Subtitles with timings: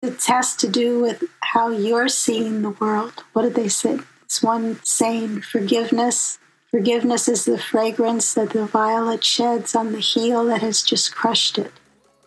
[0.00, 3.24] It has to do with how you're seeing the world.
[3.32, 3.98] What did they say?
[4.22, 6.38] It's one saying forgiveness.
[6.70, 11.58] Forgiveness is the fragrance that the violet sheds on the heel that has just crushed
[11.58, 11.72] it.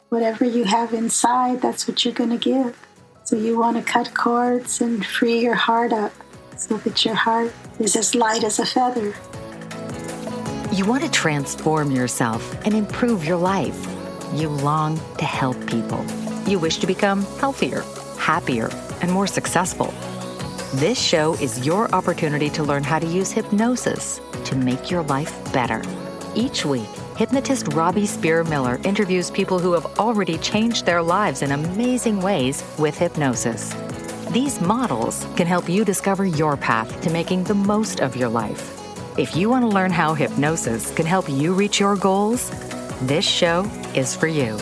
[0.09, 2.77] Whatever you have inside, that's what you're going to give.
[3.23, 6.11] So you want to cut cords and free your heart up
[6.57, 9.15] so that your heart is as light as a feather.
[10.73, 13.87] You want to transform yourself and improve your life.
[14.33, 16.05] You long to help people.
[16.47, 17.83] You wish to become healthier,
[18.17, 18.69] happier,
[19.01, 19.93] and more successful.
[20.73, 25.53] This show is your opportunity to learn how to use hypnosis to make your life
[25.53, 25.81] better.
[26.33, 26.87] Each week,
[27.17, 32.63] hypnotist Robbie Spear Miller interviews people who have already changed their lives in amazing ways
[32.79, 33.73] with hypnosis.
[34.31, 38.77] These models can help you discover your path to making the most of your life.
[39.19, 42.49] If you want to learn how hypnosis can help you reach your goals,
[43.01, 44.57] this show is for you.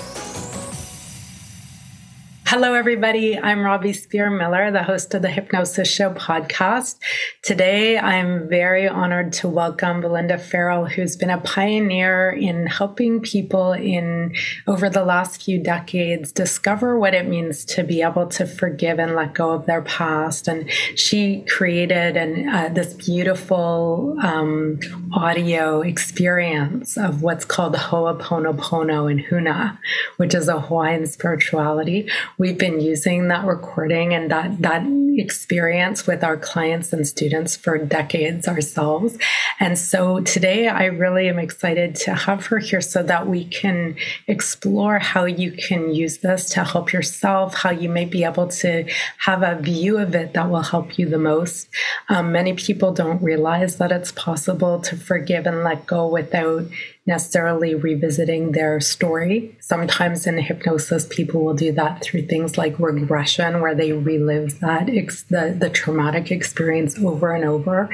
[2.51, 3.37] Hello, everybody.
[3.37, 6.97] I'm Robbie Spear Miller, the host of the Hypnosis Show podcast.
[7.43, 13.73] Today, I'm very honored to welcome Belinda Farrell, who's been a pioneer in helping people
[13.73, 14.33] in
[14.65, 19.13] over the last few decades discover what it means to be able to forgive and
[19.13, 20.47] let go of their past.
[20.47, 24.79] And she created an, uh, this beautiful um,
[25.13, 29.77] audio experience of what's called Ho'oponopono in Huna,
[30.17, 34.81] which is a Hawaiian spirituality we've been using that recording and that that
[35.19, 39.17] experience with our clients and students for decades ourselves.
[39.59, 43.95] And so today I really am excited to have her here so that we can
[44.27, 48.85] explore how you can use this to help yourself, how you may be able to
[49.17, 51.67] have a view of it that will help you the most.
[52.07, 56.65] Um, many people don't realize that it's possible to forgive and let go without
[57.09, 59.57] necessarily revisiting their story.
[59.59, 64.89] Sometimes in hypnosis, people will do that through things like regression, where they relive that
[64.89, 67.89] ex- the, the traumatic experience over and over.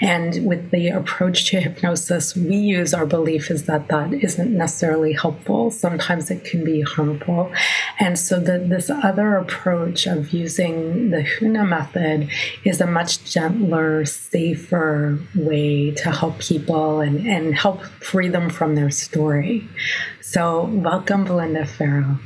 [0.00, 5.12] And with the approach to hypnosis we use, our belief is that that isn't necessarily
[5.12, 5.70] helpful.
[5.70, 7.52] Sometimes it can be harmful.
[7.98, 12.28] And so the, this other approach of using the Huna method
[12.64, 18.74] is a much gentler, safer way to help people and, and help free them from
[18.74, 19.68] their story.
[20.20, 22.18] So, welcome, Belinda Farrell.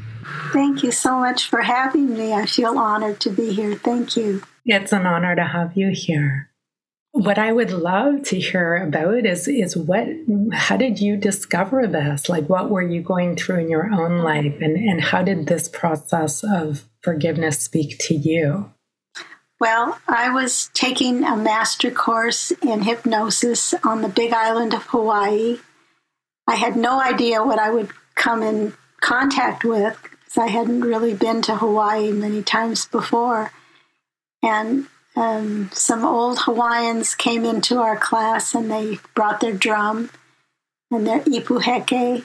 [0.53, 2.33] Thank you so much for having me.
[2.33, 3.75] I feel honored to be here.
[3.75, 4.43] Thank you.
[4.65, 6.51] It's an honor to have you here.
[7.13, 10.07] What I would love to hear about is is what
[10.53, 12.29] how did you discover this?
[12.29, 15.69] Like what were you going through in your own life and, and how did this
[15.69, 18.73] process of forgiveness speak to you?
[19.59, 25.59] Well, I was taking a master course in hypnosis on the big island of Hawaii
[26.51, 29.97] I had no idea what I would come in contact with
[30.31, 33.53] because I hadn't really been to Hawaii many times before.
[34.43, 34.87] And
[35.17, 40.11] um, some old Hawaiians came into our class and they brought their drum
[40.91, 42.25] and their ipuheke,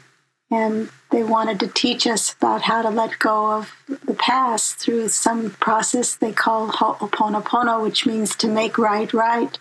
[0.49, 3.71] and they wanted to teach us about how to let go of
[4.05, 9.59] the past through some process they call ho'oponopono, which means to make right right.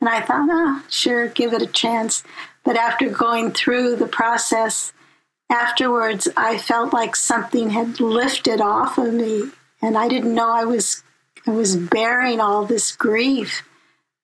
[0.00, 2.24] And I thought, ah, sure, give it a chance.
[2.64, 4.92] But after going through the process,
[5.50, 9.50] afterwards, I felt like something had lifted off of me,
[9.82, 11.02] and I didn't know I was
[11.46, 13.62] I was bearing all this grief,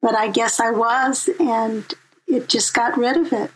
[0.01, 1.93] but I guess I was, and
[2.27, 3.51] it just got rid of it.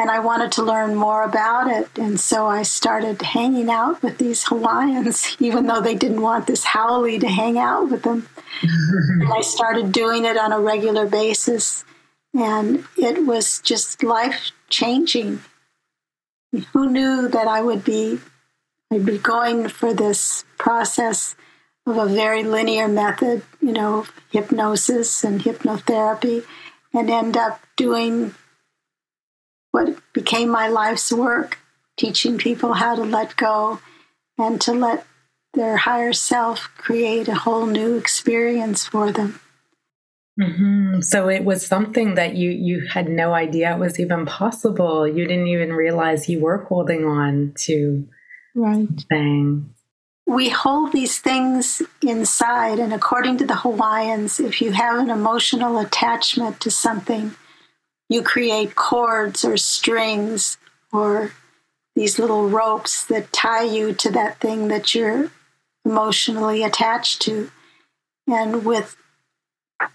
[0.00, 4.18] And I wanted to learn more about it, and so I started hanging out with
[4.18, 8.28] these Hawaiians, even though they didn't want this haole to hang out with them.
[8.62, 11.84] and I started doing it on a regular basis
[12.34, 15.40] and it was just life changing.
[16.72, 18.20] Who knew that I would be
[18.90, 21.36] I'd be going for this process
[21.86, 26.44] of a very linear method, you know, hypnosis and hypnotherapy,
[26.94, 28.34] and end up doing
[29.72, 31.58] what became my life's work,
[31.98, 33.80] teaching people how to let go
[34.38, 35.06] and to let
[35.52, 39.40] their higher self create a whole new experience for them.
[40.38, 41.00] Mm-hmm.
[41.00, 45.06] So it was something that you you had no idea it was even possible.
[45.06, 48.06] You didn't even realize you were holding on to
[48.54, 49.74] right thing.
[50.26, 55.78] We hold these things inside, and according to the Hawaiians, if you have an emotional
[55.78, 57.34] attachment to something,
[58.08, 60.58] you create cords or strings
[60.92, 61.32] or
[61.96, 65.32] these little ropes that tie you to that thing that you're
[65.84, 67.50] emotionally attached to.
[68.28, 68.96] And with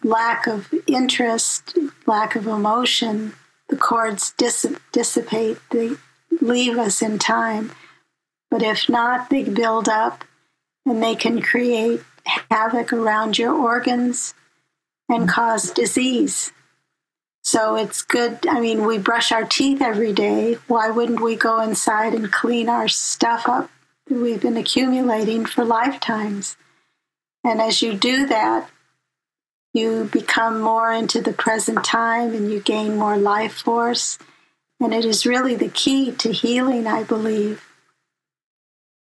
[0.04, 3.34] lack of interest, lack of emotion,
[3.70, 5.92] the cords dis- dissipate, they
[6.42, 7.72] leave us in time.
[8.50, 10.24] But if not, they build up
[10.86, 12.02] and they can create
[12.52, 14.34] havoc around your organs
[15.10, 16.52] and cause disease.
[17.44, 18.48] So it's good.
[18.48, 20.58] I mean, we brush our teeth every day.
[20.68, 23.70] Why wouldn't we go inside and clean our stuff up
[24.08, 26.56] that we've been accumulating for lifetimes?
[27.44, 28.70] And as you do that,
[29.74, 34.20] you become more into the present time and you gain more life force.
[34.80, 37.68] And it is really the key to healing, I believe.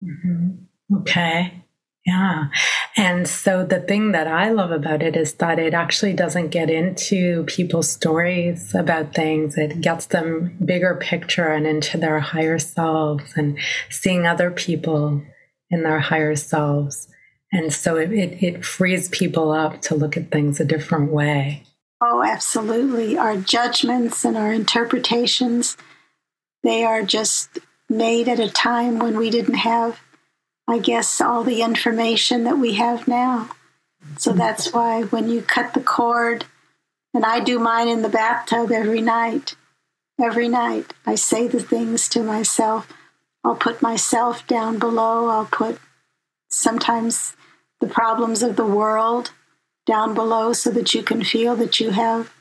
[0.03, 0.97] Mm-hmm.
[0.99, 1.65] Okay.
[2.07, 2.49] Yeah.
[2.97, 6.69] And so the thing that I love about it is that it actually doesn't get
[6.69, 9.57] into people's stories about things.
[9.57, 13.59] It gets them bigger picture and into their higher selves and
[13.91, 15.23] seeing other people
[15.71, 17.09] in their higher selves.
[17.55, 21.63] And so it, it, it frees people up to look at things a different way.
[22.01, 23.17] Oh, absolutely.
[23.17, 25.77] Our judgments and our interpretations,
[26.63, 27.59] they are just
[27.89, 29.99] made at a time when we didn't have
[30.67, 33.51] I guess, all the information that we have now.
[34.19, 34.39] So mm-hmm.
[34.39, 36.47] that's why when you cut the cord,
[37.13, 39.57] and I do mine in the bathtub every night,
[40.21, 42.89] every night, I say the things to myself.
[43.45, 45.29] I'll put myself down below.
[45.29, 45.79] I'll put
[46.49, 47.37] sometimes
[47.81, 49.33] the problems of the world
[49.87, 52.33] down below so that you can feel that you have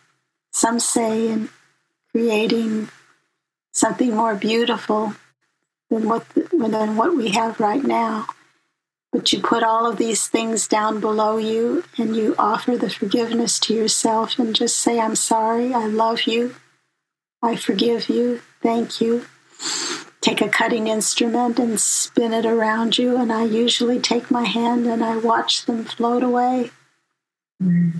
[0.52, 1.50] some say in
[2.12, 2.90] creating
[3.72, 5.16] something more beautiful
[5.90, 8.28] than what than what we have right now.
[9.12, 13.60] But you put all of these things down below you and you offer the forgiveness
[13.60, 16.56] to yourself and just say, I'm sorry, I love you,
[17.42, 19.26] I forgive you, thank you.
[20.24, 24.88] Take a cutting instrument and spin it around you, and I usually take my hand
[24.88, 26.72] and I watch them float away.
[27.62, 27.92] Mm.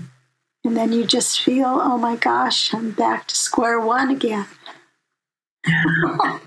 [0.64, 4.46] And then you just feel, oh my gosh, I'm back to square one again.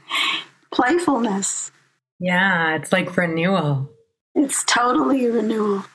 [0.71, 1.71] playfulness.
[2.19, 3.91] Yeah, it's like renewal.
[4.33, 5.85] It's totally renewal.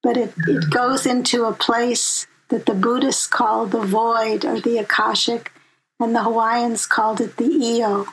[0.00, 4.78] But it, it goes into a place that the Buddhists call the void or the
[4.78, 5.52] Akashic,
[5.98, 8.06] and the Hawaiians called it the Io,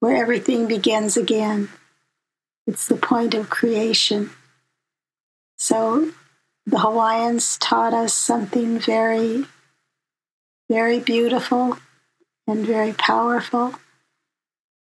[0.00, 1.68] where everything begins again.
[2.66, 4.30] It's the point of creation.
[5.56, 6.10] So
[6.66, 9.44] the Hawaiians taught us something very,
[10.68, 11.78] very beautiful
[12.46, 13.74] and very powerful.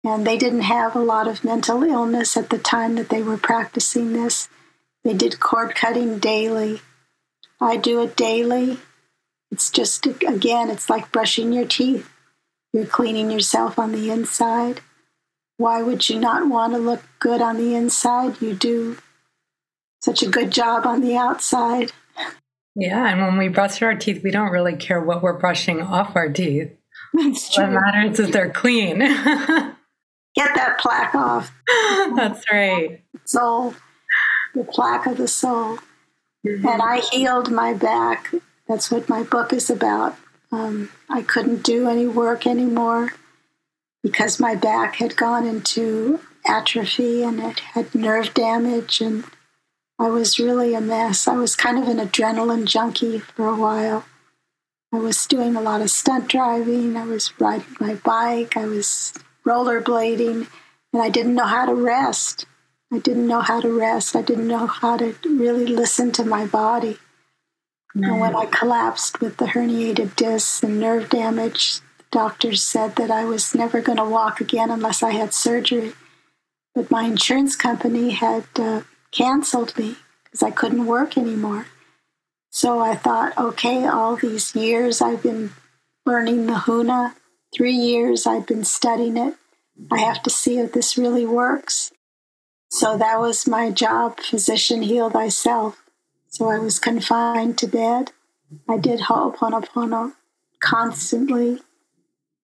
[0.03, 3.37] And they didn't have a lot of mental illness at the time that they were
[3.37, 4.47] practicing this.
[5.03, 6.81] They did cord cutting daily.
[7.59, 8.79] I do it daily.
[9.51, 12.09] It's just, again, it's like brushing your teeth.
[12.71, 14.81] You're cleaning yourself on the inside.
[15.59, 18.41] Why would you not want to look good on the inside?
[18.41, 18.97] You do
[20.01, 21.91] such a good job on the outside.
[22.75, 26.15] Yeah, and when we brush our teeth, we don't really care what we're brushing off
[26.15, 26.71] our teeth.
[27.13, 27.65] That's true.
[27.65, 28.99] What matters is they're clean.
[28.99, 29.75] get
[30.55, 31.51] that plaque off.
[32.15, 33.03] That's right.
[33.25, 33.73] Soul,
[34.55, 35.79] the plaque of the soul.
[36.47, 36.65] Mm-hmm.
[36.69, 38.33] And I healed my back.
[38.69, 40.15] That's what my book is about.
[40.53, 43.11] Um, I couldn't do any work anymore
[44.03, 49.23] because my back had gone into atrophy and it had nerve damage and
[49.99, 51.27] I was really a mess.
[51.27, 54.05] I was kind of an adrenaline junkie for a while.
[54.93, 56.95] I was doing a lot of stunt driving.
[56.95, 58.55] I was riding my bike.
[58.55, 59.13] I was
[59.45, 60.47] rollerblading,
[60.93, 62.45] and I didn't know how to rest.
[62.91, 64.15] I didn't know how to rest.
[64.15, 66.97] I didn't know how to really listen to my body.
[67.95, 68.07] Mm.
[68.07, 73.25] And when I collapsed with the herniated discs and nerve damage, doctors said that I
[73.25, 75.93] was never going to walk again unless I had surgery.
[76.75, 81.67] But my insurance company had uh, canceled me because I couldn't work anymore.
[82.51, 85.51] So I thought, okay, all these years I've been
[86.05, 87.13] learning the Huna
[87.53, 89.35] Three years I've been studying it.
[89.91, 91.91] I have to see if this really works.
[92.69, 95.81] So that was my job, physician, heal thyself.
[96.27, 98.11] So I was confined to bed.
[98.67, 100.13] I did Ho'oponopono
[100.59, 101.61] constantly.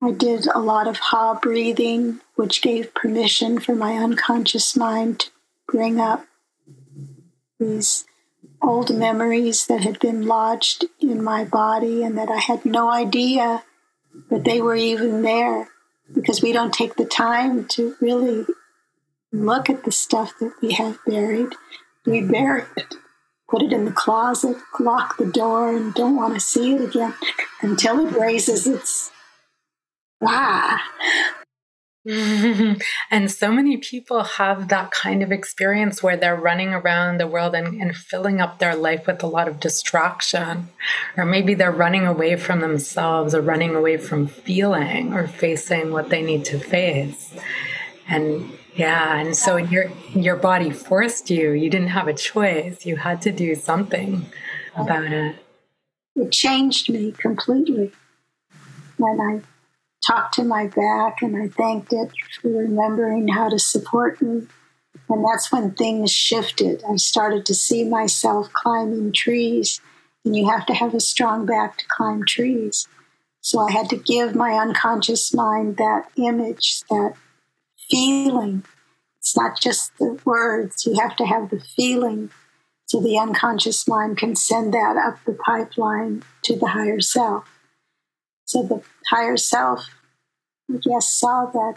[0.02, 5.30] I did a lot of Ha breathing, which gave permission for my unconscious mind to
[5.68, 6.26] bring up
[7.60, 8.06] these
[8.62, 13.64] old memories that had been lodged in my body and that I had no idea
[14.30, 15.70] that they were even there
[16.14, 18.46] because we don't take the time to really
[19.32, 21.54] look at the stuff that we have buried.
[22.06, 22.96] We bury it,
[23.50, 27.14] put it in the closet, lock the door, and don't want to see it again
[27.62, 29.12] until it raises its
[30.28, 30.82] ah
[32.08, 37.56] and so many people have that kind of experience where they're running around the world
[37.56, 40.70] and, and, filling up their life with a lot of distraction.
[41.18, 46.10] Or maybe they're running away from themselves or running away from feeling or facing what
[46.10, 47.34] they need to face.
[48.08, 51.52] And Yeah, and so your your body forced you.
[51.52, 52.86] You didn't have a choice.
[52.86, 54.26] You had to do something
[54.76, 55.38] about it.
[56.16, 57.94] It changed me completely.
[58.98, 59.42] When I
[60.06, 64.48] talked to my back and I thanked it for remembering how to support me.
[65.10, 66.84] And that's when things shifted.
[66.90, 69.82] I started to see myself climbing trees,
[70.24, 72.88] and you have to have a strong back to climb trees.
[73.42, 77.14] So I had to give my unconscious mind that image, that
[77.90, 78.64] feeling.
[79.18, 82.32] It's not just the words, you have to have the feeling
[82.88, 87.50] so the unconscious mind can send that up the pipeline to the higher self.
[88.56, 89.86] So the higher self,
[90.74, 91.76] I guess, saw that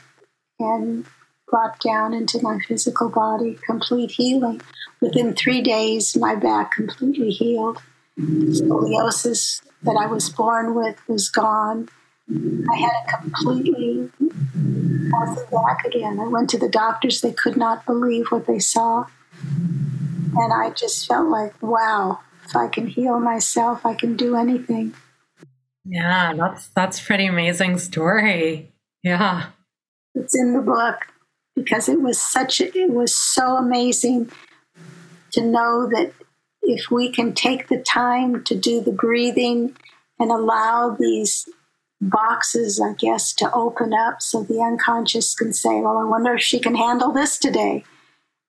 [0.61, 1.07] and
[1.49, 4.61] brought down into my physical body complete healing.
[5.01, 7.83] Within three days, my back completely healed.
[8.17, 11.89] Scoliosis that I was born with was gone.
[12.31, 14.11] I had a completely
[15.11, 16.21] healthy back again.
[16.21, 19.07] I went to the doctors, they could not believe what they saw.
[19.43, 24.95] And I just felt like, wow, if I can heal myself, I can do anything.
[25.89, 28.71] Yeah, that's that's pretty amazing story.
[29.03, 29.47] Yeah.
[30.15, 31.07] It's in the book
[31.57, 34.31] because it was such a, it was so amazing
[35.33, 36.13] to know that
[36.63, 39.75] if we can take the time to do the breathing
[40.19, 41.49] and allow these
[42.03, 46.43] boxes, I guess, to open up so the unconscious can say, Well, I wonder if
[46.43, 47.85] she can handle this today,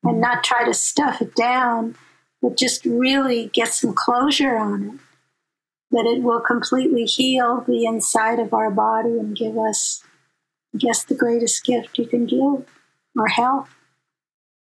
[0.03, 1.95] and not try to stuff it down,
[2.41, 5.08] but just really get some closure on it.
[5.91, 10.03] That it will completely heal the inside of our body and give us,
[10.73, 12.67] I guess, the greatest gift you can give
[13.17, 13.69] our health.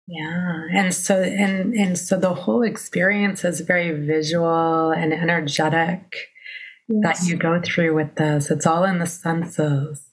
[0.07, 0.67] Yeah.
[0.71, 6.15] And so and and so the whole experience is very visual and energetic
[6.87, 7.19] yes.
[7.19, 8.49] that you go through with this.
[8.49, 10.05] It's all in the senses.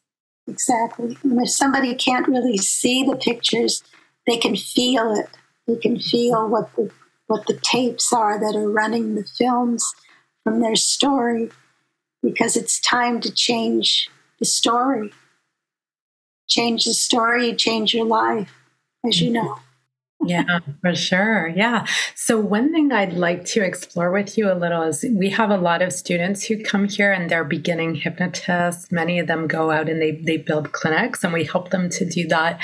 [0.48, 1.16] Exactly.
[1.22, 3.82] And if somebody can't really see the pictures,
[4.26, 5.30] they can feel it.
[5.66, 6.90] They can feel what the
[7.26, 9.94] what the tapes are that are running the films
[10.44, 11.50] from their story
[12.22, 14.08] because it's time to change
[14.38, 15.12] the story.
[16.46, 18.52] Change the story, change your life,
[19.04, 19.56] as you know
[20.26, 21.48] yeah, for sure.
[21.48, 21.86] Yeah.
[22.14, 25.56] So, one thing I'd like to explore with you a little is we have a
[25.56, 28.90] lot of students who come here and they're beginning hypnotists.
[28.90, 32.08] Many of them go out and they, they build clinics, and we help them to
[32.08, 32.60] do that.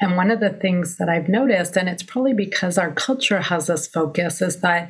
[0.00, 3.66] And one of the things that I've noticed, and it's probably because our culture has
[3.66, 4.88] this focus, is that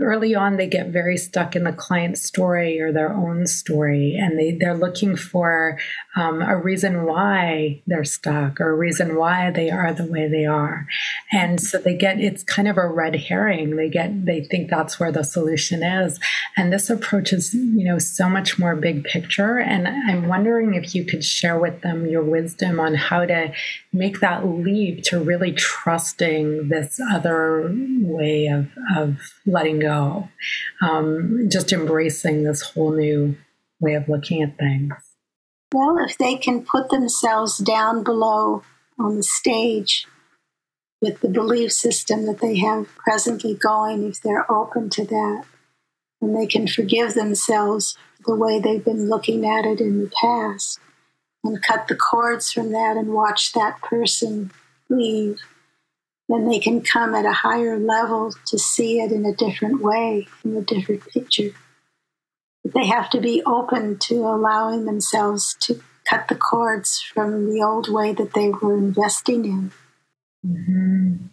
[0.00, 4.38] early on they get very stuck in the client's story or their own story and
[4.38, 5.78] they, they're looking for
[6.16, 10.44] um, a reason why they're stuck or a reason why they are the way they
[10.44, 10.86] are.
[11.32, 13.76] And so they get it's kind of a red herring.
[13.76, 16.18] They get they think that's where the solution is.
[16.56, 19.58] And this approach is you know so much more big picture.
[19.58, 23.52] And i'm wondering if you could share with them your wisdom on how to
[23.96, 30.28] make that leap to really trusting this other way of, of letting go,
[30.82, 33.36] um, just embracing this whole new
[33.80, 34.92] way of looking at things.
[35.72, 38.62] Well, if they can put themselves down below
[38.98, 40.06] on the stage
[41.02, 45.44] with the belief system that they have presently going, if they're open to that,
[46.20, 50.80] and they can forgive themselves the way they've been looking at it in the past
[51.46, 54.50] and cut the cords from that and watch that person
[54.88, 55.40] leave,
[56.28, 60.26] then they can come at a higher level to see it in a different way,
[60.44, 61.50] in a different picture.
[62.64, 67.62] But they have to be open to allowing themselves to cut the cords from the
[67.62, 69.72] old way that they were investing in.
[70.46, 71.26] Mm-hmm.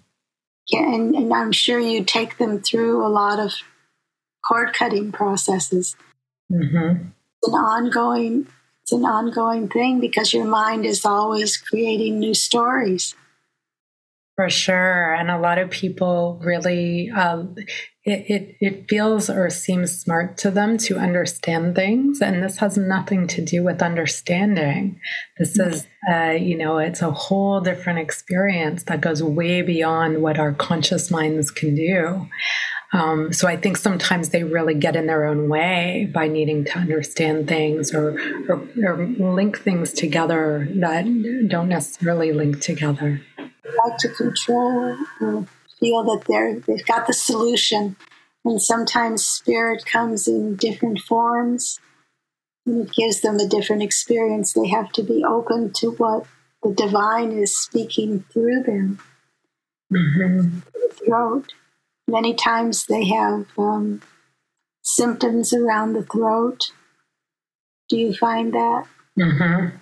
[0.69, 3.53] Yeah, and, and I'm sure you take them through a lot of
[4.45, 5.95] cord cutting processes.
[6.51, 7.07] Mm-hmm.
[7.41, 8.47] It's an ongoing
[8.83, 13.15] it's an ongoing thing because your mind is always creating new stories.
[14.35, 15.13] For sure.
[15.13, 17.55] And a lot of people really, um,
[18.03, 22.19] it, it, it feels or seems smart to them to understand things.
[22.19, 24.99] And this has nothing to do with understanding.
[25.37, 30.39] This is, uh, you know, it's a whole different experience that goes way beyond what
[30.39, 32.27] our conscious minds can do.
[32.93, 36.77] Um, so I think sometimes they really get in their own way by needing to
[36.77, 41.03] understand things or, or, or link things together that
[41.49, 43.19] don't necessarily link together.
[43.37, 45.47] Like to control or
[45.79, 47.95] feel that they're they've got the solution,
[48.45, 51.79] and sometimes spirit comes in different forms,
[52.67, 54.53] and it gives them a different experience.
[54.53, 56.27] They have to be open to what
[56.61, 58.99] the divine is speaking through them.
[59.91, 60.59] Mm-hmm.
[60.73, 61.53] The throat
[62.07, 64.01] Many times they have um,
[64.81, 66.71] symptoms around the throat.
[67.89, 68.85] Do you find that?
[69.17, 69.77] Mm-hmm.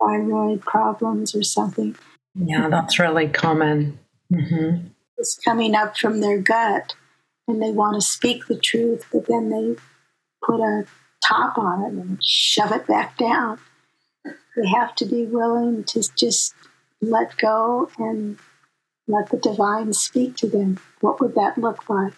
[0.00, 1.96] Thyroid problems or something.
[2.34, 3.98] Yeah, that's really common.
[4.32, 4.88] Mm-hmm.
[5.18, 6.94] It's coming up from their gut
[7.48, 9.76] and they want to speak the truth, but then they
[10.44, 10.84] put a
[11.26, 13.58] top on it and shove it back down.
[14.24, 16.54] They have to be willing to just
[17.00, 18.38] let go and
[19.08, 20.78] let the divine speak to them.
[21.00, 22.14] What would that look like?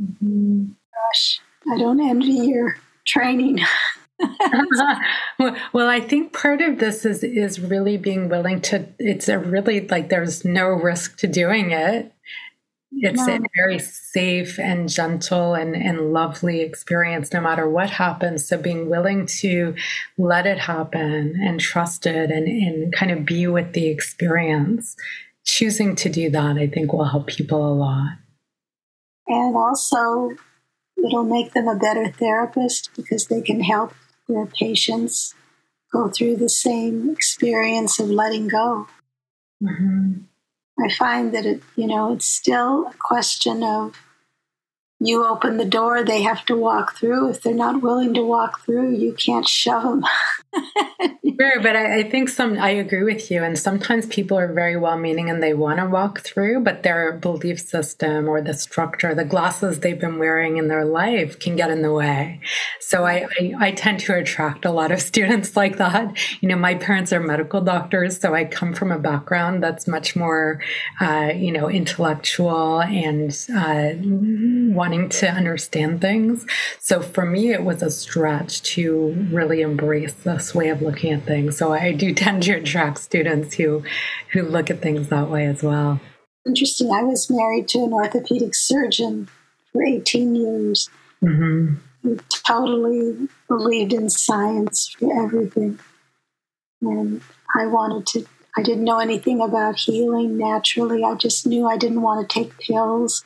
[0.00, 0.64] Mm-hmm.
[0.64, 3.60] Gosh, I don't envy your training.
[5.38, 8.86] well, I think part of this is is really being willing to.
[8.98, 12.12] It's a really like there's no risk to doing it.
[12.94, 13.36] It's no.
[13.36, 18.46] a very safe and gentle and, and lovely experience no matter what happens.
[18.46, 19.74] So being willing to
[20.18, 24.94] let it happen and trust it and, and kind of be with the experience,
[25.44, 28.18] choosing to do that, I think will help people a lot.
[29.26, 30.30] And also,
[30.96, 33.94] it'll make them a better therapist because they can help
[34.28, 35.34] their patients
[35.92, 38.86] go through the same experience of letting go.
[39.62, 40.22] Mm-hmm.
[40.82, 43.94] I find that it, you know, it's still a question of
[44.98, 47.30] you open the door, they have to walk through.
[47.30, 50.04] If they're not willing to walk through, you can't shove them.
[51.40, 53.42] sure, but I, I, think some, I agree with you.
[53.42, 57.12] And sometimes people are very well meaning and they want to walk through, but their
[57.12, 61.70] belief system or the structure, the glasses they've been wearing in their life can get
[61.70, 62.40] in the way.
[62.80, 66.16] So I, I, I tend to attract a lot of students like that.
[66.42, 70.14] You know, my parents are medical doctors, so I come from a background that's much
[70.14, 70.60] more,
[71.00, 73.92] uh, you know, intellectual and uh,
[74.74, 76.44] wanting to understand things.
[76.78, 81.24] So for me, it was a stretch to really embrace this way of looking at
[81.24, 81.56] things.
[81.56, 83.82] So I do tend to attract students who
[84.32, 86.00] who look at things that way as well.
[86.46, 86.90] Interesting.
[86.90, 89.28] I was married to an orthopedic surgeon
[89.72, 90.90] for 18 years.
[91.22, 91.74] Mm-hmm.
[92.02, 95.78] He totally believed in science for everything.
[96.80, 97.22] And
[97.56, 101.04] I wanted to, I didn't know anything about healing naturally.
[101.04, 103.24] I just knew I didn't want to take pills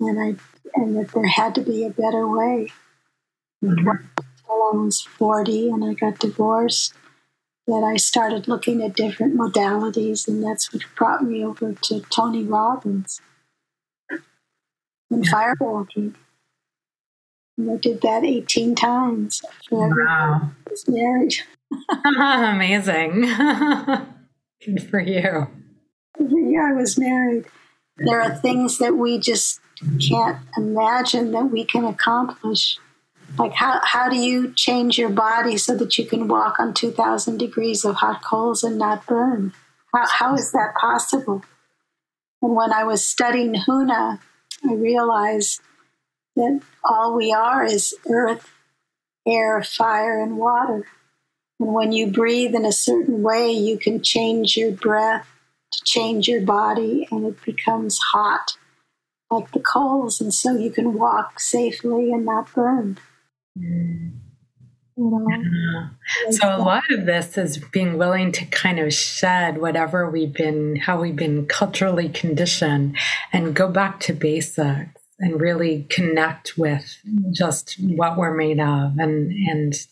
[0.00, 0.36] and I
[0.74, 2.68] and that there had to be a better way.
[3.64, 4.17] Mm-hmm.
[4.48, 6.94] Until I was 40 and I got divorced,
[7.66, 12.42] that I started looking at different modalities, and that's what brought me over to Tony
[12.42, 13.20] Robbins
[15.10, 16.14] and firewalking.
[17.58, 20.50] And I did that 18 times wow.
[20.66, 21.34] I was married.
[22.04, 23.22] Amazing.
[24.64, 25.48] Good for you.
[26.18, 27.44] Yeah, I was married.
[27.98, 29.60] There are things that we just
[30.08, 32.78] can't imagine that we can accomplish.
[33.36, 37.36] Like, how, how do you change your body so that you can walk on 2,000
[37.36, 39.52] degrees of hot coals and not burn?
[39.94, 41.42] How, how is that possible?
[42.40, 44.20] And when I was studying Huna,
[44.68, 45.60] I realized
[46.36, 48.48] that all we are is earth,
[49.26, 50.86] air, fire, and water.
[51.60, 55.26] And when you breathe in a certain way, you can change your breath
[55.72, 58.56] to change your body, and it becomes hot
[59.30, 62.98] like the coals, and so you can walk safely and not burn.
[63.60, 65.26] You know?
[65.28, 65.88] yeah.
[66.30, 70.76] So a lot of this is being willing to kind of shed whatever we've been,
[70.76, 72.96] how we've been culturally conditioned,
[73.32, 76.98] and go back to basics and really connect with
[77.32, 79.86] just what we're made of and and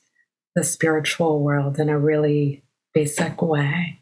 [0.54, 4.00] the spiritual world in a really basic way.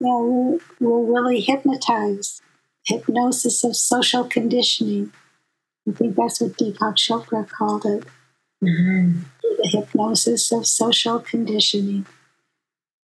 [0.00, 2.40] Yeah, we're, we're really hypnotized
[2.84, 5.12] hypnosis of social conditioning.
[5.88, 8.04] I think that's what Deepak Chopra called it.
[8.62, 9.20] Mm-hmm.
[9.42, 12.06] The hypnosis of social conditioning.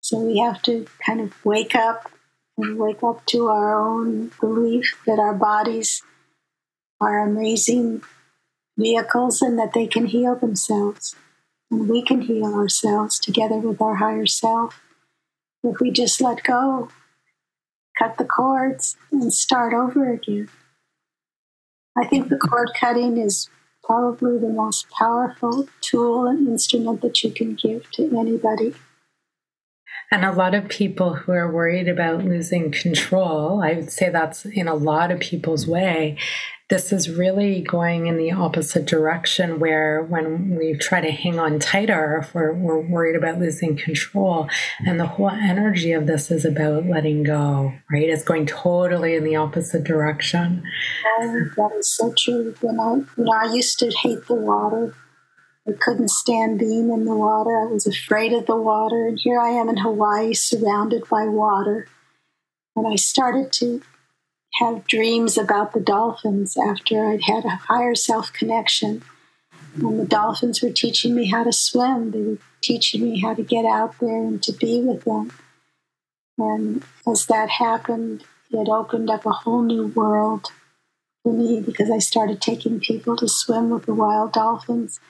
[0.01, 2.11] So we have to kind of wake up
[2.57, 6.03] and wake up to our own belief that our bodies
[7.01, 8.03] are amazing
[8.79, 11.15] vehicles and that they can heal themselves.
[11.71, 14.81] And we can heal ourselves together with our higher self
[15.63, 16.89] if we just let go
[17.99, 20.49] cut the cords and start over again.
[21.97, 23.49] I think the cord cutting is
[23.91, 28.73] probably the most powerful tool and instrument that you can give to anybody.
[30.11, 34.45] And a lot of people who are worried about losing control, I would say that's
[34.45, 36.17] in a lot of people's way.
[36.69, 41.59] This is really going in the opposite direction where when we try to hang on
[41.59, 44.49] tighter if we're, we're worried about losing control
[44.87, 48.09] and the whole energy of this is about letting go right?
[48.09, 50.63] It's going totally in the opposite direction.
[51.21, 52.55] Oh, that is so true.
[52.61, 54.95] When I, know, I used to hate the water
[55.69, 57.59] I couldn't stand being in the water.
[57.59, 59.07] I was afraid of the water.
[59.07, 61.89] And here I am in Hawaii surrounded by water.
[62.75, 63.83] And I started to
[64.55, 69.03] have dreams about the dolphins after I'd had a higher self connection.
[69.75, 72.11] And the dolphins were teaching me how to swim.
[72.11, 75.33] They were teaching me how to get out there and to be with them.
[76.39, 80.51] And as that happened, it opened up a whole new world
[81.23, 85.01] for me because I started taking people to swim with the wild dolphins.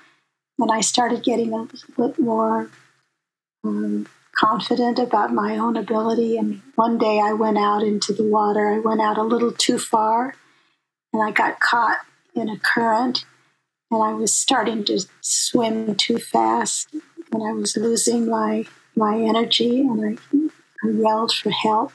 [0.60, 2.70] And I started getting a little bit more
[3.64, 6.36] um, confident about my own ability.
[6.36, 8.68] And one day I went out into the water.
[8.68, 10.34] I went out a little too far
[11.12, 11.98] and I got caught
[12.34, 13.24] in a current
[13.90, 16.92] and I was starting to swim too fast
[17.32, 20.38] and I was losing my my energy and I,
[20.84, 21.92] I yelled for help.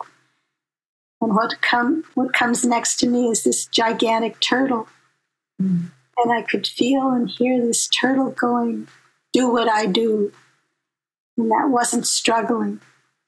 [1.21, 4.87] And what come what comes next to me is this gigantic turtle.
[5.61, 5.91] Mm.
[6.17, 8.87] And I could feel and hear this turtle going,
[9.33, 10.31] do what I do.
[11.37, 12.79] And that wasn't struggling.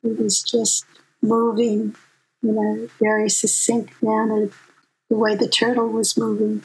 [0.04, 0.86] It was just
[1.22, 1.96] moving
[2.44, 4.50] in a very succinct manner,
[5.10, 6.64] the way the turtle was moving.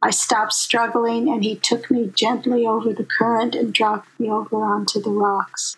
[0.00, 4.62] I stopped struggling and he took me gently over the current and dropped me over
[4.62, 5.76] onto the rocks.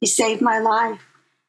[0.00, 1.00] He saved my life.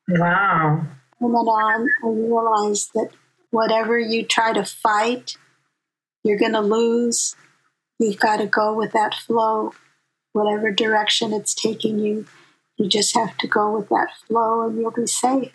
[0.08, 0.86] Wow.
[1.20, 3.10] And then on, I realized that
[3.50, 5.36] whatever you try to fight,
[6.24, 7.36] you're going to lose.
[8.00, 9.74] You've got to go with that flow,
[10.34, 12.26] whatever direction it's taking you.
[12.78, 15.54] You just have to go with that flow and you'll be safe.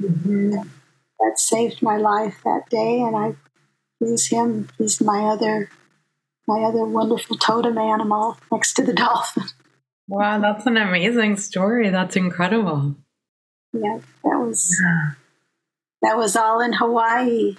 [0.00, 0.52] Mm-hmm.
[1.20, 3.36] That saved my life that day, and I
[4.04, 4.68] He's him.
[4.78, 5.70] He's my other
[6.48, 9.44] my other wonderful totem animal next to the dolphin.
[10.08, 11.88] Wow, that's an amazing story.
[11.90, 12.96] That's incredible.
[13.72, 15.10] Yeah, that was yeah.
[16.02, 17.56] that was all in Hawaii.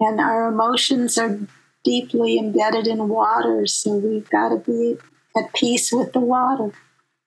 [0.00, 1.40] And our emotions are
[1.88, 4.98] deeply embedded in water, so we've got to be
[5.34, 6.72] at peace with the water.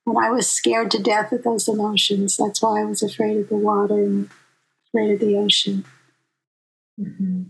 [0.05, 2.37] And I was scared to death of those emotions.
[2.37, 4.29] That's why I was afraid of the water and
[4.87, 5.83] afraid of the ocean.
[6.99, 7.43] Mm-hmm.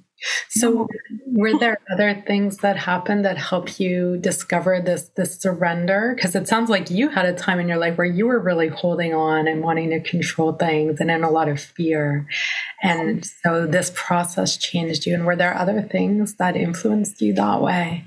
[0.49, 0.87] So,
[1.25, 6.13] were there other things that happened that helped you discover this this surrender?
[6.15, 8.67] Because it sounds like you had a time in your life where you were really
[8.67, 12.27] holding on and wanting to control things and in a lot of fear,
[12.83, 15.13] and so this process changed you.
[15.13, 18.05] And were there other things that influenced you that way?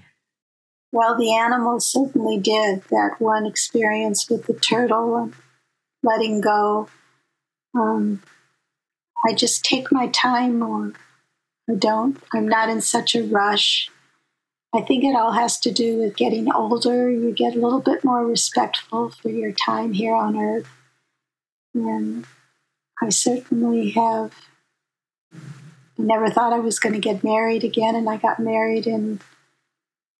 [0.93, 2.85] Well, the animals certainly did.
[2.91, 5.35] That one experience with the turtle and
[6.05, 6.89] letting go.
[7.75, 8.23] Um,
[9.27, 10.93] I just take my time more
[11.69, 12.23] I don't.
[12.33, 13.91] I'm not in such a rush.
[14.75, 17.09] I think it all has to do with getting older.
[17.11, 20.69] You get a little bit more respectful for your time here on earth.
[21.75, 22.27] And
[23.01, 24.33] I certainly have
[25.99, 29.21] I never thought I was going to get married again, and I got married in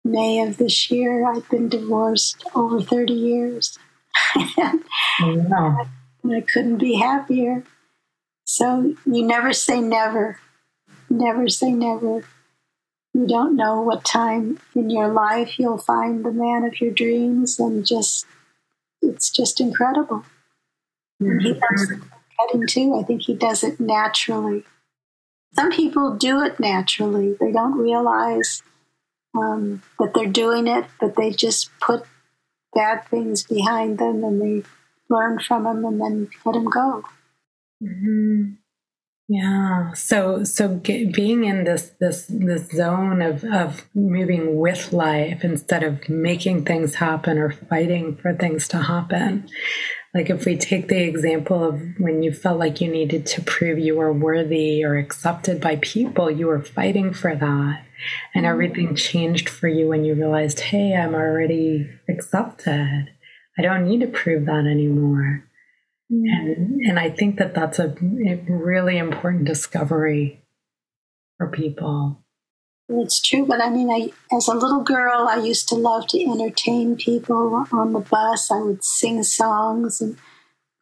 [0.05, 1.27] May of this year.
[1.27, 3.77] I've been divorced over 30 years.
[4.35, 4.73] Oh,
[5.21, 5.85] wow.
[6.23, 7.63] and I couldn't be happier.
[8.45, 10.39] So you never say never
[11.15, 12.23] never say never.
[13.13, 17.59] You don't know what time in your life you'll find the man of your dreams,
[17.59, 18.25] and just
[19.01, 20.25] it's just incredible.
[21.19, 21.93] And he does
[22.39, 22.97] cutting too.
[22.99, 24.63] I think he does it naturally.
[25.53, 27.37] Some people do it naturally.
[27.39, 28.61] They don't realize
[29.33, 32.03] um, that they're doing it, but they just put
[32.73, 34.67] bad things behind them and they
[35.09, 37.03] learn from them and then let them go.
[37.81, 38.53] Mm-hmm.
[39.27, 39.93] Yeah.
[39.93, 45.81] So so get, being in this this this zone of of moving with life instead
[45.83, 49.49] of making things happen or fighting for things to happen.
[50.13, 53.79] Like if we take the example of when you felt like you needed to prove
[53.79, 57.83] you were worthy or accepted by people, you were fighting for that.
[58.35, 58.45] And mm-hmm.
[58.45, 63.09] everything changed for you when you realized, "Hey, I'm already accepted.
[63.57, 65.44] I don't need to prove that anymore."
[66.09, 70.43] And, and I think that that's a really important discovery
[71.37, 72.21] for people.
[72.87, 76.21] It's true, but I mean, I, as a little girl, I used to love to
[76.21, 78.51] entertain people on the bus.
[78.51, 80.17] I would sing songs and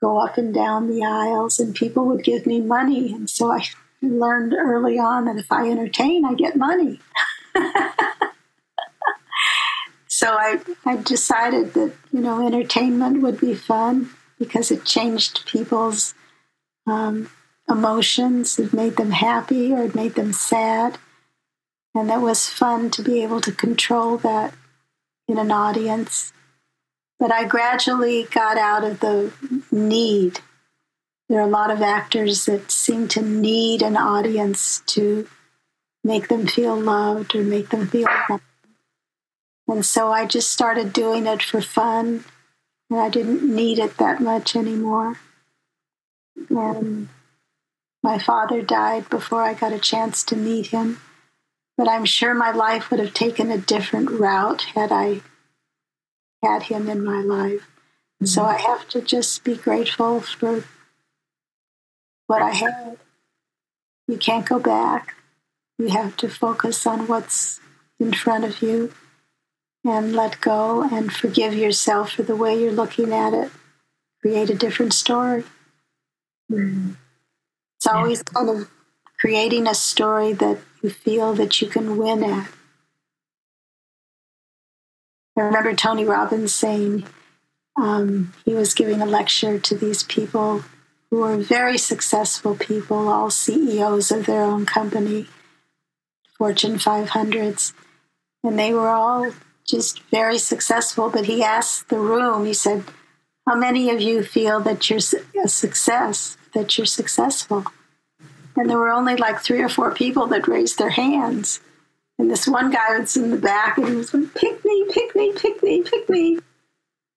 [0.02, 3.14] go up and down the aisles, and people would give me money.
[3.14, 3.64] And so I
[4.02, 7.00] learned early on that if I entertain, I get money.
[10.08, 16.14] so I, I decided that, you know, entertainment would be fun because it changed people's
[16.88, 17.30] um,
[17.70, 18.60] emotions.
[18.60, 20.98] It made them happy or it made them sad.
[21.96, 24.54] And that was fun to be able to control that
[25.28, 26.34] in an audience.
[27.20, 29.32] But I gradually got out of the
[29.72, 30.40] need.
[31.30, 35.28] There are a lot of actors that seem to need an audience to
[36.04, 38.44] make them feel loved or make them feel happy.
[39.68, 42.26] And so I just started doing it for fun
[42.94, 45.20] and I didn't need it that much anymore.
[46.48, 47.10] And
[48.04, 51.02] my father died before I got a chance to meet him,
[51.76, 55.22] but I'm sure my life would have taken a different route had I
[56.44, 57.62] had him in my life.
[57.62, 58.26] Mm-hmm.
[58.28, 60.64] So I have to just be grateful for
[62.28, 63.00] what I had.
[64.08, 65.16] You can't go back.
[65.80, 67.60] You have to focus on what's
[68.00, 68.94] in front of you
[69.86, 73.52] and let go and forgive yourself for the way you're looking at it.
[74.22, 75.44] Create a different story.
[76.52, 76.96] Mm.
[77.78, 78.34] It's always yeah.
[78.34, 78.70] kind of
[79.20, 82.50] creating a story that you feel that you can win at.
[85.38, 87.06] I remember Tony Robbins saying
[87.76, 90.64] um, he was giving a lecture to these people
[91.10, 95.28] who were very successful people, all CEOs of their own company,
[96.38, 97.74] Fortune 500s.
[98.44, 99.32] And they were all
[99.68, 101.10] just very successful.
[101.10, 102.84] But he asked the room, he said,
[103.48, 105.00] How many of you feel that you're
[105.44, 107.66] a success, that you're successful?
[108.56, 111.60] And there were only like three or four people that raised their hands.
[112.20, 115.16] And this one guy was in the back and he was going, Pick me, pick
[115.16, 116.40] me, pick me, pick me.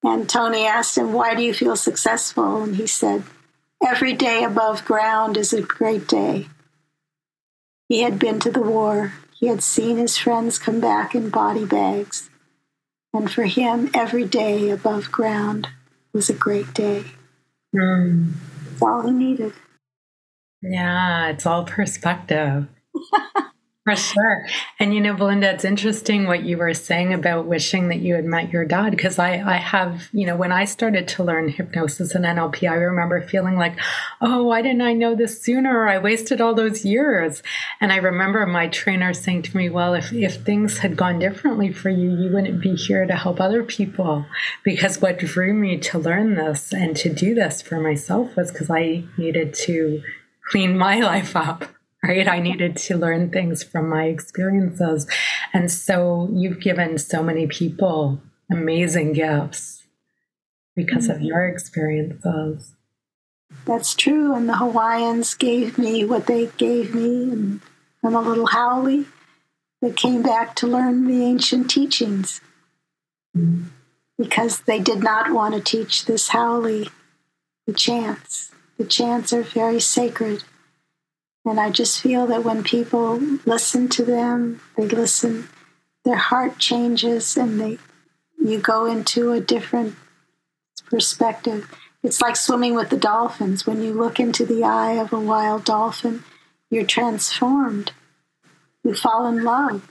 [0.02, 2.62] And Tony asked him, Why do you feel successful?
[2.62, 3.24] And he said,
[3.84, 6.48] Every day above ground is a great day.
[7.88, 9.12] He had been to the war.
[9.38, 12.30] He had seen his friends come back in body bags.
[13.16, 15.68] And for him, every day above ground
[16.12, 17.02] was a great day.
[17.74, 18.32] Mm.
[18.68, 19.54] That's all he needed.
[20.60, 22.68] Yeah, it's all perspective.
[23.86, 24.44] For sure.
[24.80, 28.24] And you know, Belinda, it's interesting what you were saying about wishing that you had
[28.24, 28.90] met your dad.
[28.90, 32.74] Because I, I have, you know, when I started to learn hypnosis and NLP, I
[32.74, 33.78] remember feeling like,
[34.20, 35.86] oh, why didn't I know this sooner?
[35.86, 37.44] I wasted all those years.
[37.80, 41.72] And I remember my trainer saying to me, well, if, if things had gone differently
[41.72, 44.26] for you, you wouldn't be here to help other people.
[44.64, 48.68] Because what drew me to learn this and to do this for myself was because
[48.68, 50.02] I needed to
[50.50, 51.66] clean my life up
[52.06, 52.28] right?
[52.28, 55.06] I needed to learn things from my experiences.
[55.52, 59.84] And so you've given so many people amazing gifts
[60.74, 62.74] because of your experiences.
[63.64, 64.34] That's true.
[64.34, 67.32] And the Hawaiians gave me what they gave me.
[67.32, 67.60] And
[68.04, 69.04] I'm a little haole
[69.82, 72.40] that came back to learn the ancient teachings
[73.36, 73.64] mm.
[74.18, 76.86] because they did not want to teach this haole
[77.66, 78.52] the chants.
[78.78, 80.44] The chants are very sacred.
[81.46, 85.48] And I just feel that when people listen to them, they listen,
[86.04, 87.78] their heart changes and they
[88.38, 89.96] you go into a different
[90.90, 91.72] perspective.
[92.02, 93.66] It's like swimming with the dolphins.
[93.66, 96.22] When you look into the eye of a wild dolphin,
[96.70, 97.92] you're transformed.
[98.84, 99.88] You fall in love.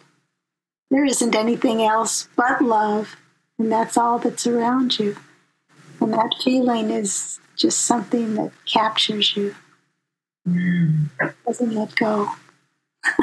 [0.90, 3.18] There isn't anything else but love,
[3.58, 5.18] and that's all that's around you.
[6.00, 9.56] And that feeling is just something that captures you.
[10.48, 11.10] Mm.
[11.46, 12.30] Doesn't let go.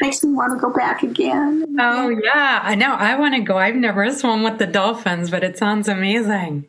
[0.00, 1.76] Makes me want to go back again.
[1.78, 2.92] Oh yeah, I know.
[2.92, 3.56] I want to go.
[3.56, 6.66] I've never swum with the dolphins, but it sounds amazing.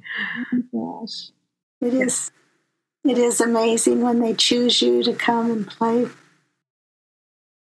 [0.54, 1.30] Oh gosh,
[1.82, 2.32] it is.
[3.04, 6.08] It is amazing when they choose you to come and play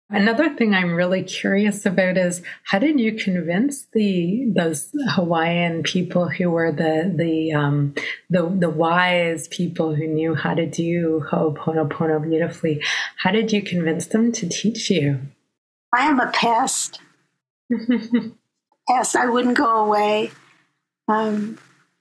[0.10, 6.30] Another thing I'm really curious about is how did you convince the those Hawaiian people
[6.30, 7.94] who were the the um,
[8.30, 12.82] the, the wise people who knew how to do Ho'oponopono beautifully?
[13.18, 15.20] How did you convince them to teach you?
[15.94, 17.02] I am a pest.
[18.90, 20.32] yes, I wouldn't go away.
[21.10, 21.58] Um,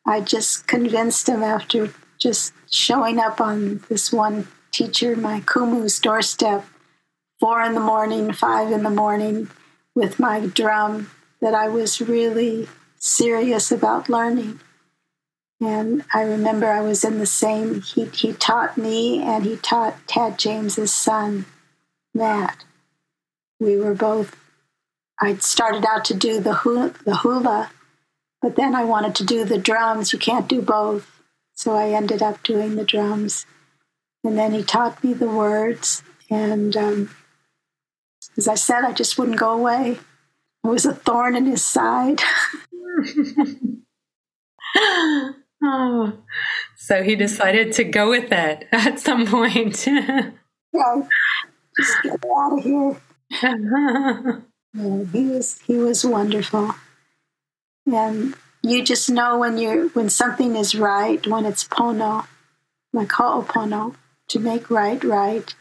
[0.06, 6.64] I just convinced them after just showing up on this one teacher, my Kumu's doorstep
[7.38, 9.48] four in the morning, five in the morning
[9.94, 12.68] with my drum that I was really
[12.98, 14.60] serious about learning.
[15.60, 20.06] And I remember I was in the same, he, he taught me and he taught
[20.06, 21.46] Tad James's son,
[22.14, 22.64] Matt.
[23.58, 24.36] We were both,
[25.20, 27.70] I started out to do the hula, the hula,
[28.42, 30.12] but then I wanted to do the drums.
[30.12, 31.10] You can't do both.
[31.54, 33.46] So I ended up doing the drums.
[34.22, 36.02] And then he taught me the words.
[36.28, 37.15] And um,
[38.36, 39.98] as I said, I just wouldn't go away.
[40.64, 42.20] I was a thorn in his side.
[45.62, 46.12] oh,
[46.76, 49.86] so he decided to go with it at some point.
[49.86, 50.30] yeah,
[51.78, 52.96] just get out of here.
[53.42, 54.40] yeah,
[55.12, 56.74] he was he was wonderful,
[57.86, 62.26] and you just know when you're when something is right, when it's pono,
[62.92, 63.94] like ho'opono,
[64.28, 65.54] to make right right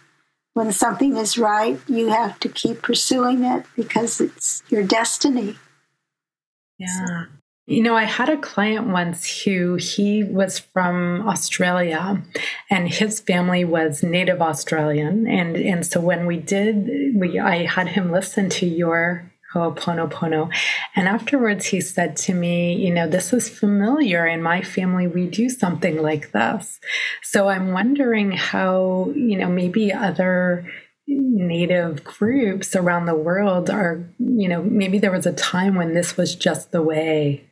[0.55, 5.57] when something is right, you have to keep pursuing it because it's your destiny.
[6.79, 7.25] Yeah.
[7.67, 12.23] You know, I had a client once who he was from Australia
[12.69, 15.27] and his family was native Australian.
[15.27, 20.53] And, and so when we did, we, I had him listen to your Ho'oponopono.
[20.95, 24.27] And afterwards, he said to me, You know, this is familiar.
[24.27, 26.79] In my family, we do something like this.
[27.23, 30.69] So I'm wondering how, you know, maybe other
[31.07, 36.17] native groups around the world are, you know, maybe there was a time when this
[36.17, 37.45] was just the way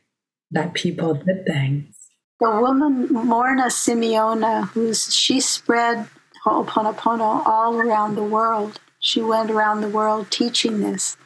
[0.50, 1.96] that people did things.
[2.40, 6.06] The woman, Morrnah Simeona, who's she spread
[6.44, 8.80] Ho'oponopono all around the world.
[8.98, 11.16] She went around the world teaching this.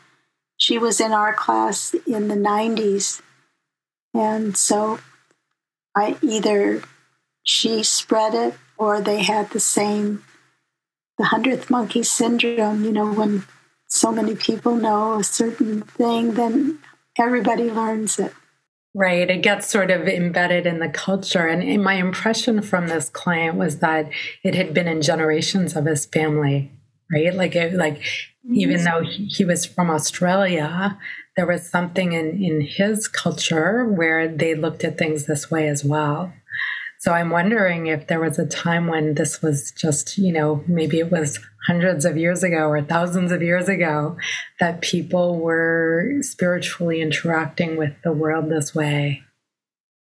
[0.58, 3.22] She was in our class in the 90s.
[4.12, 4.98] And so
[5.96, 6.82] I either
[7.44, 10.22] she spread it or they had the same
[11.16, 13.44] the hundredth monkey syndrome, you know, when
[13.88, 16.78] so many people know a certain thing, then
[17.18, 18.32] everybody learns it.
[18.94, 19.28] Right.
[19.28, 21.46] It gets sort of embedded in the culture.
[21.46, 24.10] And my impression from this client was that
[24.44, 26.72] it had been in generations of his family,
[27.12, 27.34] right?
[27.34, 28.02] Like, it, like
[28.50, 28.84] even mm-hmm.
[28.84, 30.98] though he was from Australia,
[31.37, 35.84] there was something in, in his culture where they looked at things this way as
[35.84, 36.32] well.
[37.00, 40.98] So I'm wondering if there was a time when this was just, you know, maybe
[40.98, 44.16] it was hundreds of years ago or thousands of years ago
[44.58, 49.22] that people were spiritually interacting with the world this way.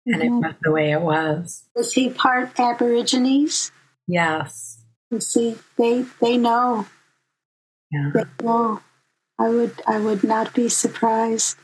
[0.07, 0.41] And it mm-hmm.
[0.41, 1.65] was the way it was.
[1.75, 3.73] Was he part Aborigines?
[4.07, 4.85] Yes.
[5.11, 6.87] You see, they they know.
[7.95, 8.11] Yeah.
[8.15, 8.79] They.
[9.37, 11.57] I would I would not be surprised.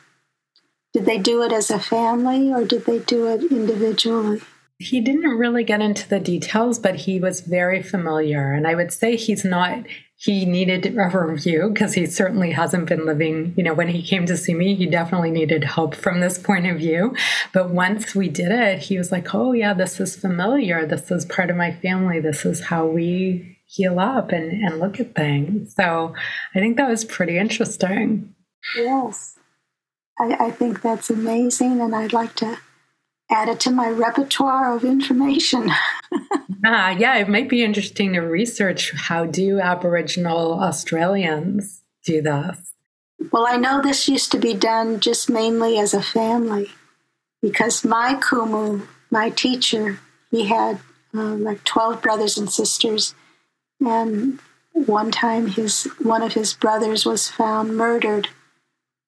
[0.93, 4.43] Did they do it as a family or did they do it individually?
[4.79, 8.53] He didn't really get into the details, but he was very familiar.
[8.53, 9.85] And I would say he's not,
[10.17, 14.25] he needed a review because he certainly hasn't been living, you know, when he came
[14.27, 17.15] to see me, he definitely needed help from this point of view.
[17.53, 20.87] But once we did it, he was like, oh, yeah, this is familiar.
[20.87, 22.19] This is part of my family.
[22.19, 25.75] This is how we heal up and, and look at things.
[25.75, 26.15] So
[26.55, 28.35] I think that was pretty interesting.
[28.77, 29.39] Yes.
[30.19, 31.81] I, I think that's amazing.
[31.81, 32.59] And I'd like to
[33.31, 35.71] add it to my repertoire of information.
[36.67, 42.73] ah, yeah, it might be interesting to research how do Aboriginal Australians do this.
[43.31, 46.71] Well, I know this used to be done just mainly as a family
[47.41, 50.81] because my kumu, my teacher, he had
[51.15, 53.15] uh, like 12 brothers and sisters.
[53.81, 54.39] And
[54.73, 58.29] one time his one of his brothers was found murdered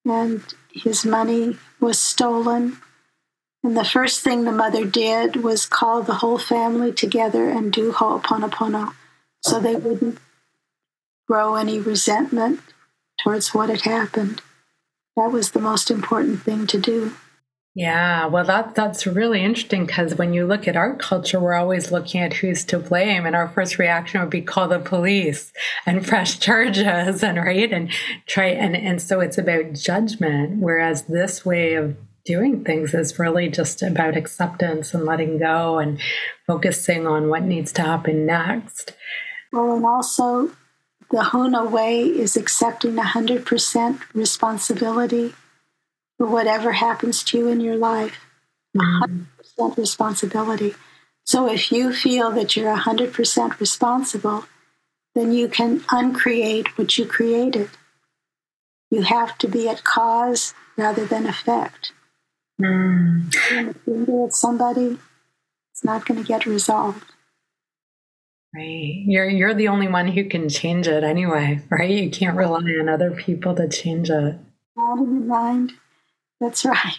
[0.05, 2.79] and his money was stolen
[3.65, 7.93] and the first thing the mother did was call the whole family together and do
[7.93, 8.93] Ho'oponopono
[9.41, 10.19] so they wouldn't
[11.29, 12.61] grow any resentment
[13.23, 14.43] towards what had happened.
[15.17, 17.13] That was the most important thing to do.
[17.75, 21.91] Yeah, well, that that's really interesting because when you look at our culture, we're always
[21.91, 25.55] looking at who's to blame, and our first reaction would be call the police
[25.87, 27.91] and press charges, and right, and
[28.27, 30.61] try and and so it's about judgment.
[30.61, 35.99] Whereas this way of doing things is really just about acceptance and letting go and
[36.47, 38.93] focusing on what needs to happen next.
[39.51, 40.49] Well, and also
[41.11, 45.35] the Huna way is accepting 100% responsibility
[46.27, 48.19] whatever happens to you in your life.
[48.77, 49.27] 100%
[49.59, 49.81] mm-hmm.
[49.81, 50.75] responsibility.
[51.25, 54.45] So if you feel that you're 100% responsible,
[55.15, 57.71] then you can uncreate what you created.
[58.91, 61.93] You have to be at cause rather than effect.
[62.61, 63.35] Mm.
[63.69, 64.99] If you somebody,
[65.71, 67.05] it's not going to get resolved.
[68.55, 69.03] Right.
[69.07, 71.91] You're you're the only one who can change it anyway, right?
[71.91, 74.39] You can't rely on other people to change it.
[74.77, 75.73] Not in your mind.
[76.43, 76.99] That's right.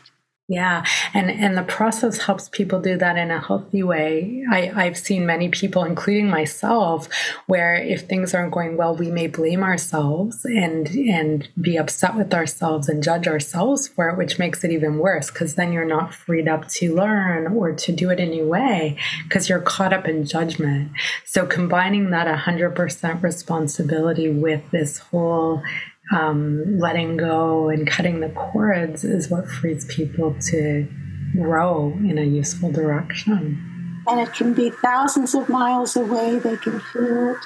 [0.50, 4.44] Yeah, and and the process helps people do that in a healthy way.
[4.52, 7.08] I, I've seen many people, including myself,
[7.48, 12.34] where if things aren't going well, we may blame ourselves and and be upset with
[12.34, 16.14] ourselves and judge ourselves for it, which makes it even worse because then you're not
[16.14, 20.10] freed up to learn or to do it a new way because you're caught up
[20.10, 20.92] in judgment.
[21.26, 25.64] So combining that 100% responsibility with this whole
[26.12, 30.88] um, letting go and cutting the cords is what frees people to
[31.34, 34.04] grow in a useful direction.
[34.08, 37.38] And it can be thousands of miles away, they can feel it.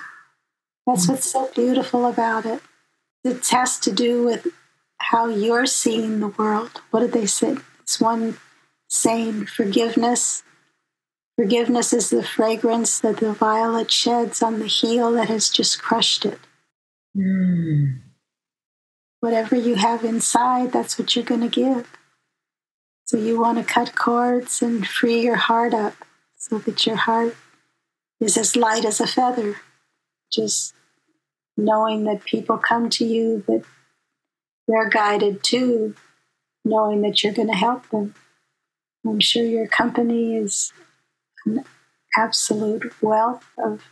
[0.86, 2.61] That's what's so beautiful about it.
[3.23, 4.47] It has to do with
[4.99, 6.82] how you're seeing the world.
[6.91, 7.57] What did they say?
[7.82, 8.38] It's one
[8.88, 10.43] saying forgiveness.
[11.36, 16.25] Forgiveness is the fragrance that the violet sheds on the heel that has just crushed
[16.25, 16.39] it.
[17.15, 18.07] Mm
[19.20, 21.91] whatever you have inside, that's what you're going to give.
[23.05, 25.93] So you want to cut cords and free your heart up
[26.36, 27.36] so that your heart
[28.20, 29.55] is as light as a feather.
[30.32, 30.74] Just
[31.55, 33.63] knowing that people come to you that
[34.68, 35.95] they're guided too,
[36.65, 38.13] knowing that you're going to help them.
[39.05, 40.74] I'm sure your company is
[41.45, 41.63] an
[42.18, 43.84] absolute wealth of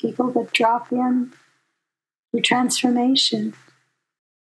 [0.00, 1.32] people that drop in
[2.30, 3.54] for transformation.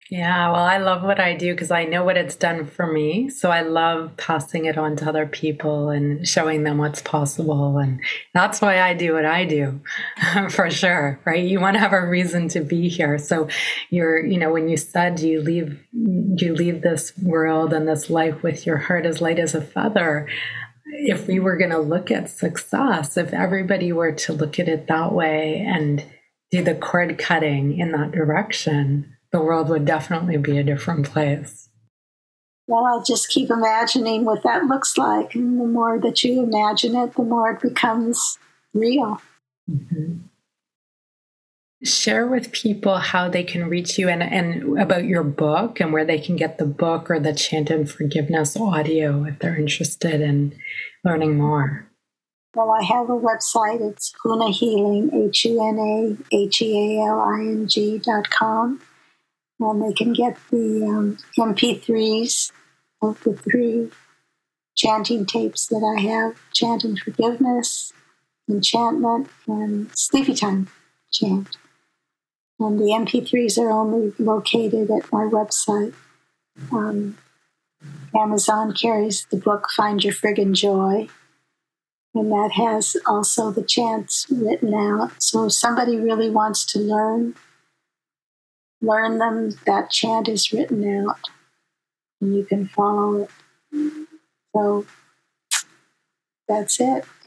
[0.08, 3.28] Yeah, well, I love what I do because I know what it's done for me.
[3.28, 7.78] So I love passing it on to other people and showing them what's possible.
[7.78, 8.00] And
[8.32, 9.80] that's why I do what I do
[10.50, 11.44] for sure, right?
[11.44, 13.18] You want to have a reason to be here.
[13.18, 13.48] So
[13.90, 18.44] you're, you know, when you said you leave, you leave this world and this life
[18.44, 20.28] with your heart as light as a feather.
[20.84, 24.86] If we were going to look at success, if everybody were to look at it
[24.86, 26.04] that way and
[26.52, 31.68] do the cord cutting in that direction, the world would definitely be a different place.
[32.68, 35.34] Well, I'll just keep imagining what that looks like.
[35.34, 38.38] And the more that you imagine it, the more it becomes
[38.74, 39.20] real.
[39.70, 40.16] Mm-hmm.
[41.84, 46.04] Share with people how they can reach you and, and about your book and where
[46.04, 50.58] they can get the book or the Chant and Forgiveness audio if they're interested in
[51.04, 51.86] learning more.
[52.54, 53.86] Well, I have a website.
[53.88, 58.30] It's Huna Healing, H U N A H E A L I N G dot
[58.30, 58.80] com
[59.60, 62.52] and they can get the um, MP3s
[63.02, 63.90] of the three
[64.74, 67.92] chanting tapes that I have Chant and Forgiveness,
[68.48, 70.68] Enchantment, and Sleepy Time
[71.10, 71.56] Chant.
[72.58, 75.94] And the MP3s are only located at my website.
[76.72, 77.18] Um,
[78.14, 81.08] Amazon carries the book Find Your Friggin' Joy,
[82.14, 85.10] and that has also the chants written out.
[85.18, 87.34] So if somebody really wants to learn
[88.86, 89.50] learn them.
[89.66, 91.28] That chant is written out,
[92.20, 93.30] and you can follow it.
[94.54, 94.86] So
[96.48, 97.04] that's it.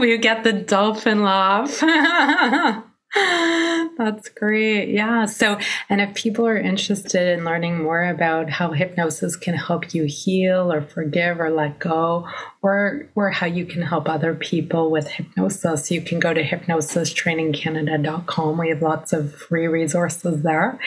[0.00, 1.82] we get the dolphin laugh.
[3.96, 4.90] That's great.
[4.90, 5.24] Yeah.
[5.24, 10.04] So, and if people are interested in learning more about how hypnosis can help you
[10.04, 12.28] heal or forgive or let go,
[12.60, 18.58] or, or how you can help other people with hypnosis, you can go to hypnosistrainingcanada.com.
[18.58, 20.78] We have lots of free resources there.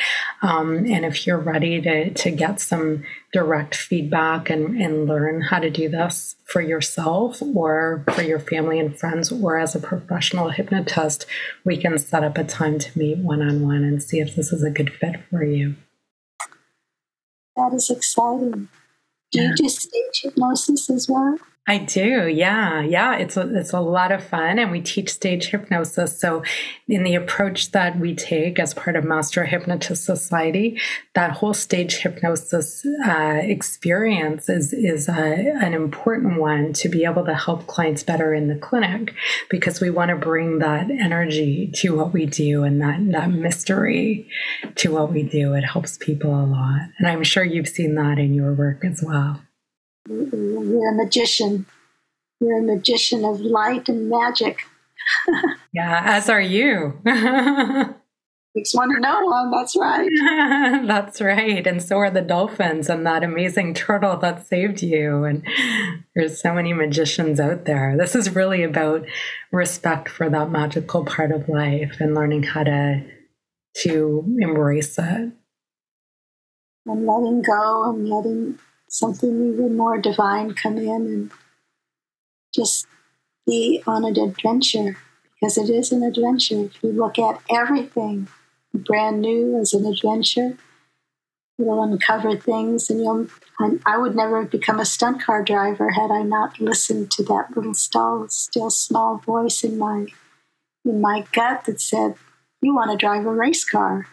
[0.43, 5.59] Um, and if you're ready to, to get some direct feedback and, and learn how
[5.59, 10.49] to do this for yourself or for your family and friends or as a professional
[10.49, 11.25] hypnotist,
[11.63, 14.51] we can set up a time to meet one on one and see if this
[14.51, 15.75] is a good fit for you.
[17.55, 18.69] That is exciting.
[19.31, 21.37] Do you just stage hypnosis as well?
[21.69, 22.27] I do.
[22.27, 22.81] Yeah.
[22.81, 23.15] Yeah.
[23.17, 24.57] It's a, it's a lot of fun.
[24.57, 26.19] And we teach stage hypnosis.
[26.19, 26.41] So,
[26.87, 30.81] in the approach that we take as part of Master Hypnotist Society,
[31.13, 37.23] that whole stage hypnosis uh, experience is, is a, an important one to be able
[37.25, 39.13] to help clients better in the clinic
[39.51, 44.27] because we want to bring that energy to what we do and that, that mystery
[44.73, 45.53] to what we do.
[45.53, 46.89] It helps people a lot.
[46.97, 49.39] And I'm sure you've seen that in your work as well.
[50.07, 51.65] You're a magician.
[52.39, 54.61] You're a magician of light and magic.
[55.73, 56.99] yeah, as are you.
[58.55, 59.51] Makes one to know one.
[59.51, 60.09] That's right.
[60.87, 61.65] That's right.
[61.67, 65.23] And so are the dolphins and that amazing turtle that saved you.
[65.23, 65.45] And
[66.15, 67.95] there's so many magicians out there.
[67.95, 69.05] This is really about
[69.51, 73.05] respect for that magical part of life and learning how to
[73.75, 75.31] to embrace it.
[76.87, 78.59] And letting go and letting
[78.91, 81.31] something even more divine come in and
[82.53, 82.87] just
[83.45, 84.97] be on an adventure
[85.33, 86.65] because it is an adventure.
[86.65, 88.27] If you look at everything
[88.73, 90.57] brand new as an adventure,
[91.57, 93.27] you'll uncover things and you'll.
[93.59, 97.23] And I would never have become a stunt car driver had I not listened to
[97.23, 100.07] that little still, still small voice in my
[100.85, 102.15] in my gut that said,
[102.61, 104.07] "You want to drive a race car."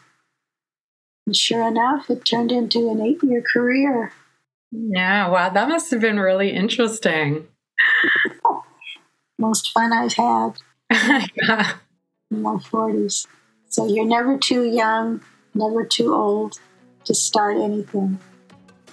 [1.26, 4.12] And sure enough, it turned into an eight-year career
[4.76, 7.46] yeah, wow, that must have been really interesting.
[9.38, 10.58] Most fun I've had
[11.36, 11.72] yeah.
[12.30, 13.26] in my 40s.
[13.68, 15.22] So you're never too young,
[15.54, 16.58] never too old
[17.04, 18.18] to start anything.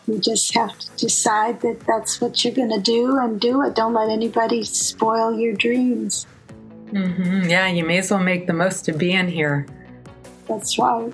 [0.08, 3.76] You just have to decide that that's what you're going to do and do it.
[3.76, 6.28] Don't let anybody spoil your dreams.
[6.88, 7.50] Mm-hmm.
[7.50, 9.66] Yeah, you may as well make the most of being here.
[10.48, 11.14] That's right.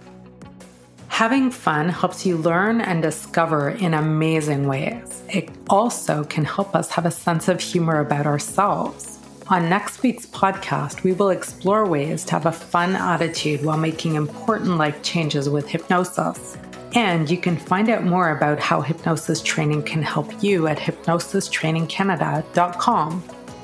[1.20, 5.22] Having fun helps you learn and discover in amazing ways.
[5.28, 9.20] It also can help us have a sense of humor about ourselves.
[9.50, 14.16] On next week's podcast, we will explore ways to have a fun attitude while making
[14.16, 16.58] important life changes with hypnosis.
[16.94, 23.24] And you can find out more about how hypnosis training can help you at hypnosistrainingcanada.com.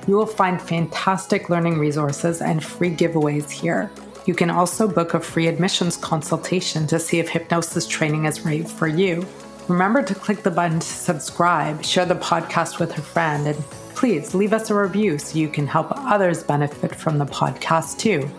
[0.09, 3.89] You will find fantastic learning resources and free giveaways here.
[4.25, 8.67] You can also book a free admissions consultation to see if hypnosis training is right
[8.67, 9.25] for you.
[9.67, 13.57] Remember to click the button to subscribe, share the podcast with a friend, and
[13.95, 18.29] please leave us a review so you can help others benefit from the podcast too.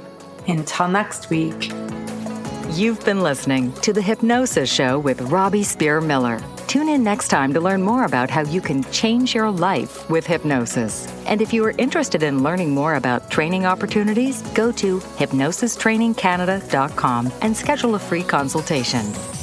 [0.49, 1.70] Until next week.
[2.72, 6.41] You've been listening to The Hypnosis Show with Robbie Spear Miller.
[6.67, 10.27] Tune in next time to learn more about how you can change your life with
[10.27, 11.07] hypnosis.
[11.27, 17.57] And if you are interested in learning more about training opportunities, go to hypnosistrainingcanada.com and
[17.57, 19.36] schedule a free consultation.